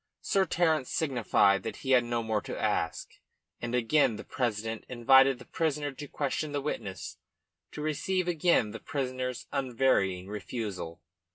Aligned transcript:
Sir 0.23 0.47
Terence 0.47 0.89
signified 0.89 1.61
that 1.61 1.75
he 1.75 1.91
had 1.91 2.03
no 2.03 2.23
more 2.23 2.41
to 2.41 2.59
ask, 2.59 3.07
and 3.61 3.75
again 3.75 4.15
the 4.15 4.23
president 4.23 4.83
invited 4.89 5.37
the 5.37 5.45
prisoner 5.45 5.91
to 5.91 6.07
question 6.07 6.53
the 6.53 6.59
witness, 6.61 7.17
to 7.71 7.83
receive 7.83 8.27
again 8.27 8.71
the 8.71 8.79
prisoner's 8.79 9.45
unvarying 9.51 10.27
refusal. 10.27 11.03